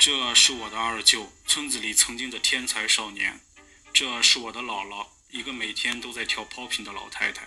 [0.00, 3.38] 这是我的二舅，村子里曾经的天才少年。
[3.92, 7.46] 这是我的姥姥，一个每天都在跳 popping 的老太太。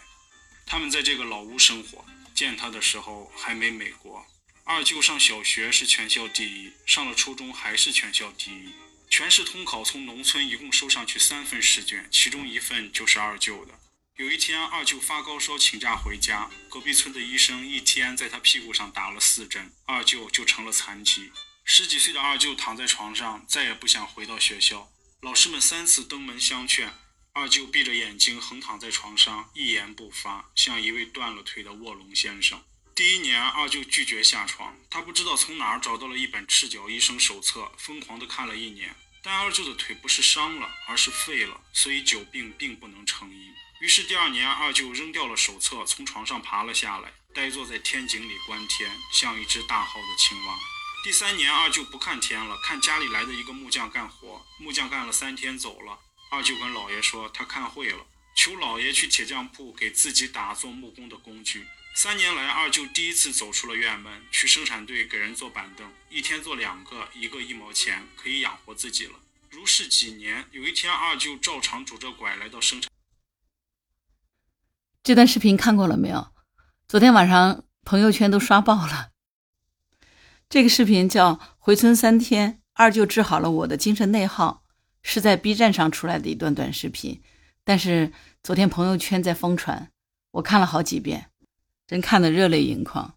[0.63, 2.05] 他们在这个老屋生活，
[2.35, 4.23] 见他的时候还没美国。
[4.65, 8.69] 二舅上小学是全校第一，上了初中还是全校第一。
[9.09, 13.73] 全市统考从农村一共收上去三份试卷，其中一份就是二舅的。
[14.17, 21.31] 有一天，二舅发高烧请假回家，隔壁村的医生一天在他屁股上打了四针，二舅就成了残疾。
[21.65, 24.91] 十几岁的二舅躺在床上，再也不想回到学校。
[25.21, 26.93] 老师们三次登门相劝，
[27.31, 32.61] 二舅闭着眼睛横躺在床上，一言不发，像一位断了腿的卧龙先生。
[32.93, 38.95] 第一年，二舅拒绝下床，他不知道从哪儿找到了一本赤脚医生手册，疯狂地看了一年。
[39.23, 43.51] 但二舅的腿不是伤了，而是废了，所以久病并不能成医。
[43.79, 50.59] 于是第二年，二舅扔掉了手册，从床上爬了下来，呆坐在天井里观天，像一只大号的青蛙。
[51.03, 54.41] 第三年，二舅不看天了，看家里来的一个木匠干活。
[54.57, 55.99] 木匠干了三天走了，
[56.31, 58.05] 二舅跟老爷说他看会了，
[58.37, 61.67] 求老爷去铁匠铺给自己打做木工的工具。
[61.93, 69.19] 三年来，二舅第一次走出了院门，去生产队给人做板凳，一天做两个，一个一毛钱，可以养活自己了。
[69.49, 72.89] 如是几年，有一天，二舅照常拄着拐来到生产。
[75.03, 76.33] 这段视频看过了没有？
[76.87, 79.09] 昨天晚上朋友圈都刷爆了。
[80.53, 84.61] 这个视频叫《回村三天，二舅治好了我的精神内耗》，
[85.01, 87.23] 是在 B 站上出来的一段短视频。
[87.63, 88.11] 但是
[88.43, 89.89] 昨天朋友圈在疯传，
[90.33, 91.31] 我看了好几遍，
[91.87, 93.15] 真看得热泪盈眶。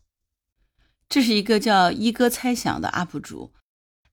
[1.10, 3.52] 这是一个叫一哥猜想的 UP 主，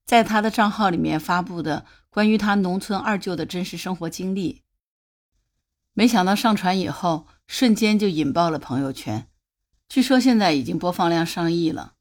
[0.04, 4.60] 在他的账号里面发布的关于他农村二舅的真实生活经历。
[5.94, 9.28] 没想到上传以后，瞬间就引爆了朋友圈，
[9.88, 11.93] 据说现在已经播放量上亿了。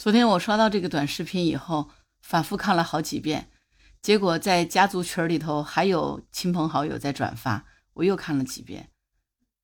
[0.00, 1.90] 昨天我刷到这个短视频以后，
[2.22, 3.50] 反复看了好几遍，
[4.00, 8.88] 结果在家族群里头还有亲朋好友在转发，我又看了几遍。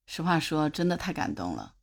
[0.04, 1.76] 实话说，真的太感动了。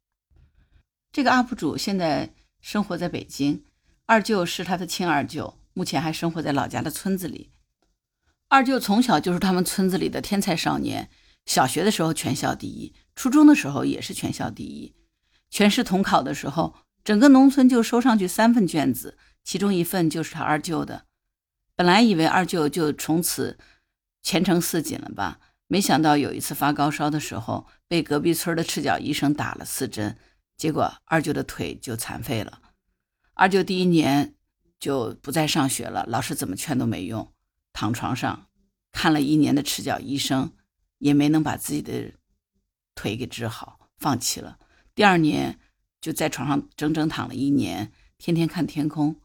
[1.11, 3.65] 这个 UP 主现在生活在北京，
[4.05, 7.49] 二舅是他的亲二舅，目前还生活在老家的村子里。
[8.49, 11.09] 二舅从小就是他们村子里的天才少年，
[11.47, 14.93] 小学的时候全校第一，初中的时候也是全校第一，
[15.49, 16.75] 全市统考的时候。
[17.03, 21.05] 整个农村就收上去三份卷子，其中一份就是他二舅的。
[21.75, 23.57] 本来以为二舅就从此
[24.21, 30.17] 前程似锦了吧，没想到有一次发高烧的时候，被隔壁村的赤脚医生打了四针，
[30.55, 32.61] 结果二舅的腿就残废了。
[33.33, 34.35] 二舅第一年
[34.79, 37.33] 就不再上学了，老师怎么劝都没用，
[37.73, 38.47] 躺床上
[38.93, 40.53] 看了一年的赤脚医生，
[40.99, 42.13] 也没能把自己的
[42.95, 44.57] 腿给治好，放弃了。
[44.95, 45.59] 第二年。
[46.03, 49.15] 就在床上整整躺了一年，天天看天空。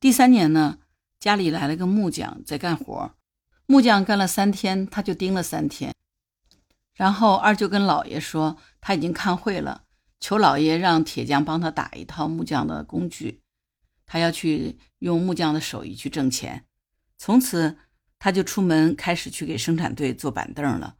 [0.00, 0.80] 第三年呢，
[1.20, 3.14] 家里来了个木匠在干活，
[3.66, 5.94] 木匠干了三天，他就盯了三天。
[6.96, 9.84] 然后二舅跟老爷说他已经看会了，
[10.18, 13.40] 求老爷让铁匠帮他打一套木匠的工具，
[14.04, 16.64] 他要去用木匠的手艺去挣钱。
[17.16, 17.76] 从此
[18.18, 20.96] 他就出门开始去给生产队做板凳了，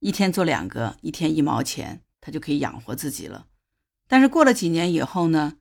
[0.00, 3.46] 一天做两个，一天一毛钱，他就可以养活自己了。
[4.12, 5.54] 但是过了几年以后呢，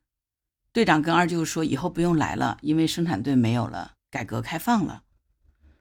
[0.73, 5.03] 队长跟二舅说以后不用来了，因为生产队没有了，改革开放了。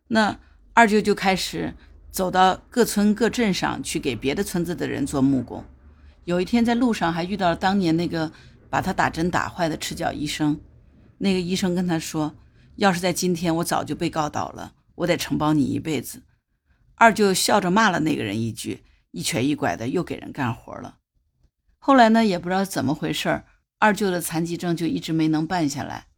[0.06, 0.38] 那
[0.72, 1.74] 二舅就开始
[2.12, 5.64] 走到各村各镇上去给别的村子的人做木工。
[6.26, 8.30] 有一天在路上还遇到了当年那个
[8.68, 10.60] 把他打针打坏的赤脚医生。
[11.18, 12.36] 那个医生跟他说
[12.78, 16.22] ：“要是在今天，我早就被告倒了，我得承包你一辈子。”
[16.94, 20.98] 二舅笑着骂了那个人一句，一瘸一拐的又给人干活了。
[21.82, 23.46] 后来呢，也不知道怎么回事儿，
[23.78, 26.08] 二舅的残疾证就一直没能办下来。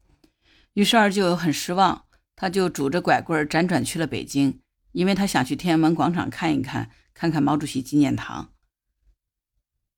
[0.74, 8.50] 于是二舅很失望，他就拄着拐棍辗转去了北京，因为他想去天安门广场看一看，看看毛主席纪念堂。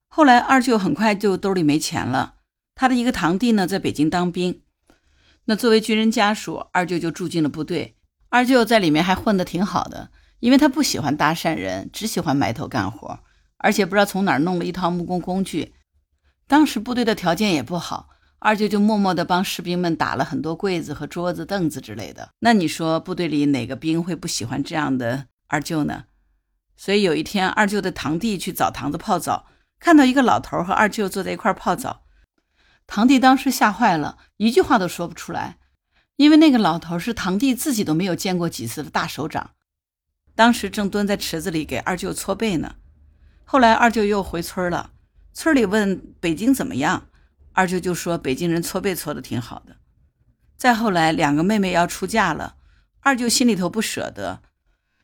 [0.08, 2.34] 后来二舅很快就兜里没钱了，
[2.74, 4.60] 他的一个堂弟呢在北京当兵，
[5.46, 7.96] 那作为军人家属，二舅就住进了部队。
[8.28, 10.10] 二舅在里面还混得挺好的，
[10.40, 13.20] 因为他不喜欢搭讪人，只喜欢埋头干活。
[13.64, 15.72] 而且不知道从哪儿弄了一套木工工具，
[16.46, 22.28] 当时部队的条件也不好，二舅就默默地帮士兵们打了很多柜子和桌子、凳子之类的。
[22.40, 26.04] 那你说部队里哪个兵会不喜欢这样的二舅呢？
[26.76, 29.46] 所以有一天，二舅的堂弟去澡堂子泡澡，
[29.80, 32.02] 看到一个老头和二舅坐在一块泡澡，
[32.86, 35.56] 堂弟当时吓坏了，一句话都说不出来，
[36.16, 39.52] 因为那个老头是堂弟自己都没有见过几次的大首长，
[40.34, 42.74] 当时正蹲在池子里给二舅搓背呢。
[43.44, 44.92] 后来二舅又回村了，
[45.32, 47.08] 村里问北京怎么样，
[47.52, 49.76] 二舅就说北京人搓背搓的挺好的。
[50.56, 52.56] 再后来，两个妹妹要出嫁了，
[53.00, 54.40] 二舅心里头不舍得，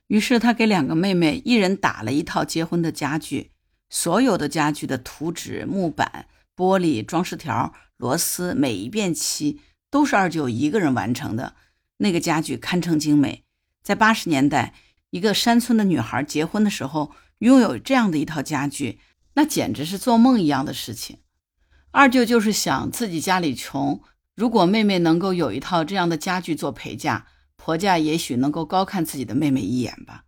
[0.07, 3.51] 于是他给两个妹妹一人打了一套结婚的家具，
[3.89, 11.55] 所有的家具的图纸、木板、玻璃、装饰条、螺丝，每一遍漆都是二舅一个人完成的。
[11.97, 13.43] 那个家具堪称精美，
[13.83, 14.73] 在八十年代，
[15.11, 17.11] 一个山村的女孩结婚的时候
[17.41, 18.99] 拥有这样的一套家具，
[19.33, 21.17] 那简直是做梦一样的事情。
[21.89, 23.99] 二舅就是想自己家里穷，
[24.35, 30.25] 如果妹妹能够有一套这样的家具做陪嫁，婆家也许能够高看自己的妹妹一眼吧。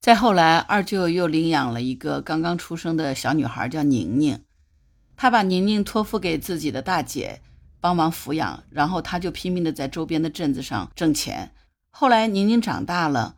[0.00, 4.44] 再后来，二舅又领养了一个刚刚出生的小女孩，叫宁宁。
[5.16, 7.40] 他把宁宁托付给自己的大姐
[7.80, 11.52] 帮忙抚养，然后他就拼命的在周边的镇子上挣钱。
[11.90, 13.37] 后来宁宁长大了，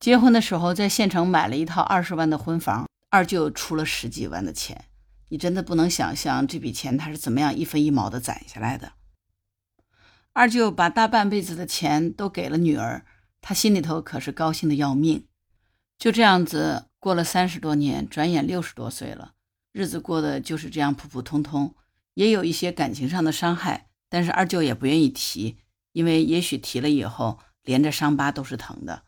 [0.00, 4.84] 结婚的时候在县城买了一套二十万的婚房，二舅出了十几万的钱。
[5.30, 8.92] 你真的不能想象这笔钱他是怎么样一分一毛的攒下来的。
[10.32, 13.04] 二舅把大半辈子的钱都给了女儿，
[13.40, 15.26] 他心里头可是高兴的要命。
[15.98, 19.32] 就这样子过了三十多年，转眼六十多岁了，
[19.72, 21.74] 日子过得就是这样普普通通，
[22.14, 25.58] 也有一些感情上的伤害，但是二舅也不愿意提，
[25.92, 29.02] 因为也许提了以后连着伤疤都是疼的。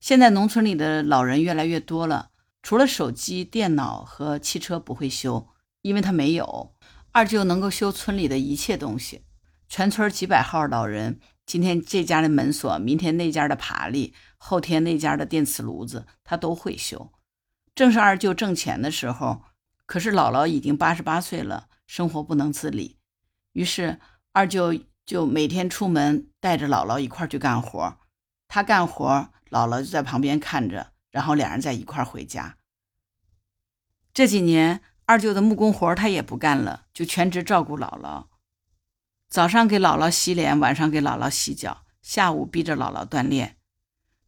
[0.00, 2.30] 现在农村里的老人越来越多了。
[2.62, 5.48] 除了手机、电脑和汽车不会修，
[5.82, 6.74] 因为他没有。
[7.12, 9.22] 二舅能够修村里的一切东西，
[9.68, 17.10] 全村几百号老人，今天这家的门锁，明天那家的爬犁，后天那家的电磁炉子，他都会修。
[17.74, 19.42] 正是二舅挣钱的时候，
[19.86, 22.98] 可是姥姥已经八十八岁了，生活不能自理。
[23.52, 23.98] 于是
[24.32, 27.98] 二舅就每天出门带着姥姥一块去干活，
[28.46, 30.92] 他干活，姥姥就在旁边看着。
[31.10, 32.58] 然后两人在一块回家。
[34.12, 38.26] 这几年，二舅的木工活他也不干了，就全职照顾姥姥。
[39.28, 43.56] 早上给姥姥洗脸，晚上给姥姥洗脚，下午逼着姥姥锻炼。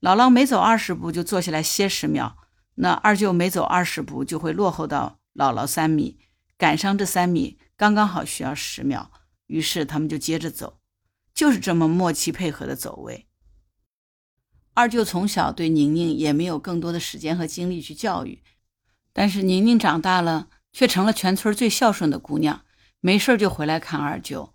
[0.01, 2.39] 姥姥每走二十步就坐下来歇十秒，
[2.77, 6.19] 那二舅每走二十步就会落后到姥姥三米，
[6.57, 9.13] 赶上这三米刚刚好需要十秒，
[9.47, 10.81] 于是他们就接着走，
[11.35, 13.27] 就是这么默契配合的走位。
[14.81, 18.43] 二舅从小对宁宁也没有更多的时间和精力去教育，
[19.13, 22.65] 但是宁宁长大了，却成了全村最孝顺的姑娘，
[23.01, 24.55] 没事就回来看二舅，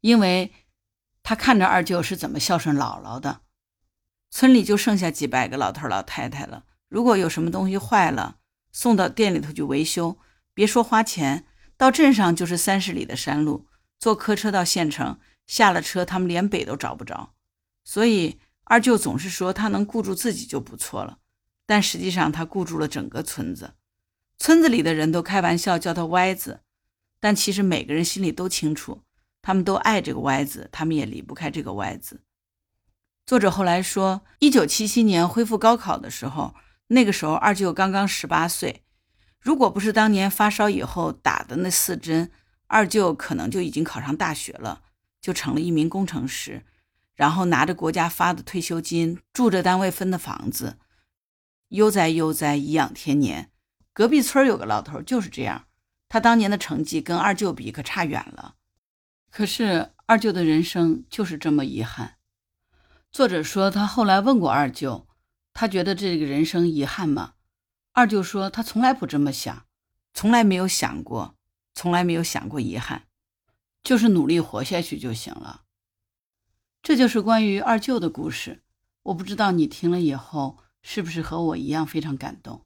[0.00, 0.52] 因为
[1.24, 3.40] 她看着二舅是怎么孝顺姥姥的。
[4.30, 8.36] 村里就剩下几百个老头老太太了，如果有什么东西坏了，
[8.70, 10.16] 送到店里头去维修，
[10.54, 13.66] 别说花钱，到镇上就是三十里的山路，
[13.98, 15.18] 坐客车到县城，
[15.48, 17.34] 下了车他们连北都找不着，
[17.82, 18.38] 所以。
[18.64, 21.18] 二舅总是说他能顾住自己就不错了，
[21.66, 23.74] 但实际上他顾住了整个村子。
[24.38, 26.60] 村子里的人都开玩笑叫他歪子，
[27.20, 29.02] 但其实每个人心里都清楚，
[29.42, 32.22] 他们都爱这个歪子，他们也离不开这个歪子。
[33.26, 36.54] 作者后来说，一九七七年恢复高考的时候，
[36.88, 38.82] 那个时候二舅刚刚十八岁，
[39.40, 42.30] 如果不是当年发烧以后打的那四针，
[42.66, 44.82] 二舅可能就已经考上大学了，
[45.20, 46.64] 就成了一名工程师。
[47.14, 50.78] 然后拿着国家发的退休金，住着单位分的房子，
[51.68, 53.50] 悠哉悠哉，颐养天年。
[53.92, 55.66] 隔壁村有个老头就是这样，
[56.08, 58.56] 他当年的成绩跟二舅比可差远了。
[59.30, 62.16] 可是二舅的人生就是这么遗憾。
[63.10, 65.06] 作者说他后来问过二舅，
[65.52, 67.34] 他觉得这个人生遗憾吗？
[67.92, 69.66] 二舅说他从来不这么想，
[70.12, 71.36] 从来没有想过，
[71.74, 73.06] 从来没有想过遗憾，
[73.84, 75.62] 就是努力活下去就行了。
[76.84, 78.60] 这就是关于二舅的故事。
[79.04, 82.60] 我不知道你听了以后是不是和我一样非常感动。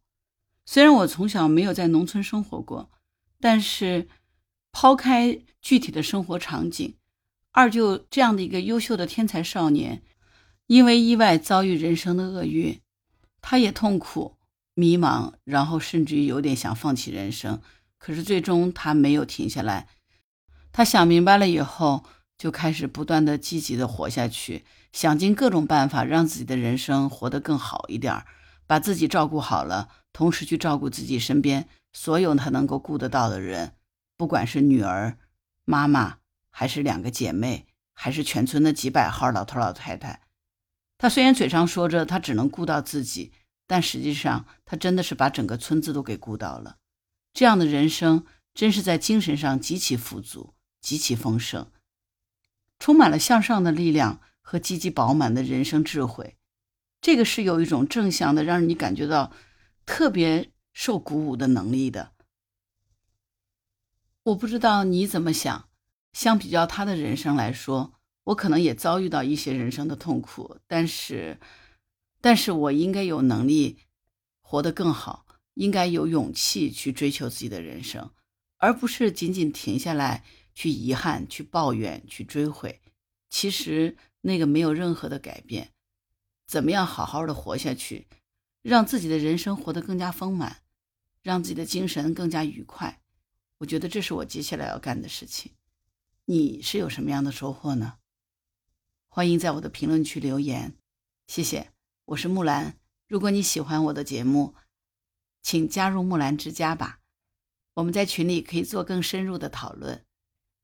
[0.67, 2.91] 虽然我从小没有在农村生活过，
[3.39, 4.09] 但是
[4.73, 6.97] 抛开具体的生活场景，
[7.53, 10.03] 二舅这样的一个优秀的天才少年，
[10.67, 12.81] 因为意外遭遇人生的厄运，
[13.41, 14.35] 他也痛苦、
[14.75, 17.63] 迷茫，然后甚至于有点想放弃人生。
[17.99, 19.87] 可是最终他没有停下来，
[20.73, 22.03] 他想明白了以后。
[22.39, 28.25] 就开始不断的积极的活下去，想尽各种办法让自己的人生活得更好一点，
[28.67, 33.75] 把自己照顾好了，同时去照顾自己身边所有他能够顾得到的人，
[34.17, 35.19] 不管是女儿、
[35.65, 36.19] 妈妈，
[36.51, 40.23] 还是两个姐妹，还是全村的几百号老头老太太。
[40.97, 43.33] 他虽然嘴上说着他只能顾到自己，
[43.67, 46.77] 但实际上他真的是把整个村子都给顾到了。
[47.33, 51.71] 这样的人生真是在精神上极其富足，极其丰盛。
[52.79, 56.37] 充满了向上的力量和积极饱满的人生智慧，
[57.01, 59.33] 这个是有一种正向的，让你感觉到
[59.85, 62.13] 特别受鼓舞的能力的。
[64.25, 65.69] 我不知道你怎么想，
[66.13, 67.95] 相比较他的人生来说，
[68.25, 71.41] 我可能也遭遇到一些人生的痛苦，但是，
[72.21, 73.79] 但是我应该有能力
[74.41, 78.11] 活得更好，应该有勇气去追求自己的人生，
[78.59, 80.25] 而不是仅仅停下来
[80.59, 82.81] 去遗憾、去抱怨、去追悔。
[83.31, 85.73] 其实那个没有任何的改变。
[86.49, 88.09] 怎么样好好的活下去，
[88.61, 90.63] 让自己的人生活得更加丰满，
[91.23, 93.01] 让自己的精神更加愉快？
[93.59, 95.53] 我觉得这是我接下来要干的事情。
[96.25, 97.99] 你是有什么样的收获呢？
[99.07, 100.77] 欢迎在我的评论区留言，
[101.29, 101.71] 谢谢。
[102.07, 104.57] 我是木兰，如果你喜欢我的节目，
[105.41, 106.99] 请加入木兰之家吧。
[107.75, 110.05] 我们在群里可以做更深入的讨论，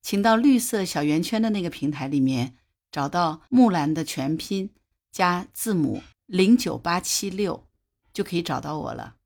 [0.05, 2.59] 请到绿色小圆圈的那个平台里面
[2.93, 4.69] 找到木兰的全拼
[5.11, 7.67] 加字母零九八七六，
[8.13, 9.17] 就可以找到我了。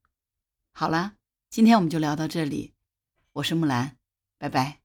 [0.71, 1.15] 好了，
[1.49, 2.73] 今天我们就聊到这里，
[3.33, 3.97] 我是木兰，
[4.37, 4.79] 拜拜。